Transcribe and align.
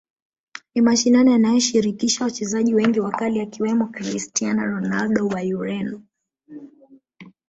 Ni 0.75 0.81
mashindano 0.81 1.31
yanayoshirikisha 1.31 2.23
wachezaji 2.25 2.73
wengi 2.75 2.99
wakali 2.99 3.41
akiwemo 3.41 3.87
Christiano 3.87 4.65
Ronaldo 4.65 5.27
wa 5.27 5.41
Ureno 5.41 6.01